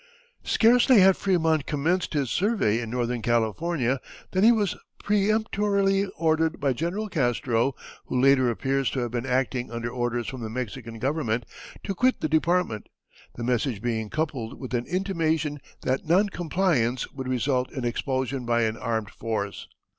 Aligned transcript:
Scarcely 0.43 1.01
had 1.01 1.13
Frémont 1.13 1.67
commenced 1.67 2.15
his 2.15 2.31
survey 2.31 2.79
in 2.79 2.89
Northern 2.89 3.21
California 3.21 3.99
than 4.31 4.43
he 4.43 4.51
was 4.51 4.75
peremptorily 4.97 6.07
ordered 6.17 6.59
by 6.59 6.73
General 6.73 7.07
Castro, 7.07 7.75
who 8.07 8.19
later 8.19 8.49
appears 8.49 8.89
to 8.89 8.99
have 9.01 9.11
been 9.11 9.27
acting 9.27 9.69
under 9.71 9.91
orders 9.91 10.27
from 10.27 10.41
the 10.41 10.49
Mexican 10.49 10.97
Government, 10.97 11.45
to 11.83 11.93
quit 11.93 12.19
the 12.19 12.27
department; 12.27 12.89
the 13.35 13.43
message 13.43 13.79
being 13.79 14.09
coupled 14.09 14.59
with 14.59 14.73
an 14.73 14.87
intimation 14.87 15.59
that 15.83 16.03
non 16.07 16.29
compliance 16.29 17.07
would 17.11 17.27
result 17.27 17.71
in 17.71 17.85
expulsion 17.85 18.43
by 18.43 18.63
an 18.63 18.77
armed 18.77 19.11
force. 19.11 19.67